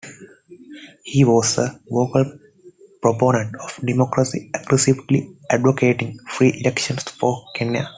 He 1.03 1.23
was 1.23 1.59
a 1.59 1.79
vocal 1.87 2.25
proponent 3.03 3.55
of 3.57 3.75
democracy, 3.85 4.49
aggressively 4.51 5.37
advocating 5.47 6.17
free 6.27 6.59
elections 6.59 7.03
for 7.03 7.45
Kenya. 7.55 7.87